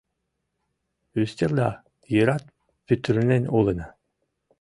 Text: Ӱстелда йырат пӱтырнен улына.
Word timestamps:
Ӱстелда 1.21 1.69
йырат 2.13 2.43
пӱтырнен 2.85 3.43
улына. 3.57 3.87